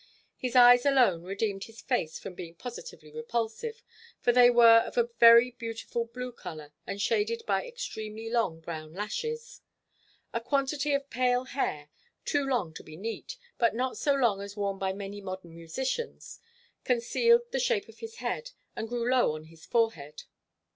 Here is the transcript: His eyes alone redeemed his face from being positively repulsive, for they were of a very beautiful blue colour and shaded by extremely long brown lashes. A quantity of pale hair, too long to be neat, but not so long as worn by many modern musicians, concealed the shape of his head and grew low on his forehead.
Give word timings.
His 0.35 0.55
eyes 0.55 0.83
alone 0.83 1.21
redeemed 1.21 1.65
his 1.65 1.79
face 1.79 2.17
from 2.17 2.33
being 2.33 2.55
positively 2.55 3.11
repulsive, 3.11 3.83
for 4.19 4.31
they 4.31 4.49
were 4.49 4.79
of 4.79 4.97
a 4.97 5.09
very 5.19 5.51
beautiful 5.51 6.05
blue 6.05 6.31
colour 6.31 6.73
and 6.87 6.99
shaded 6.99 7.43
by 7.45 7.67
extremely 7.67 8.27
long 8.27 8.61
brown 8.61 8.95
lashes. 8.95 9.61
A 10.33 10.41
quantity 10.41 10.95
of 10.95 11.11
pale 11.11 11.43
hair, 11.43 11.89
too 12.25 12.43
long 12.43 12.73
to 12.73 12.83
be 12.83 12.97
neat, 12.97 13.37
but 13.59 13.75
not 13.75 13.95
so 13.95 14.15
long 14.15 14.41
as 14.41 14.57
worn 14.57 14.79
by 14.79 14.91
many 14.91 15.21
modern 15.21 15.53
musicians, 15.53 16.39
concealed 16.83 17.51
the 17.51 17.59
shape 17.59 17.87
of 17.87 17.99
his 17.99 18.15
head 18.15 18.49
and 18.75 18.89
grew 18.89 19.07
low 19.07 19.35
on 19.35 19.43
his 19.43 19.67
forehead. 19.67 20.23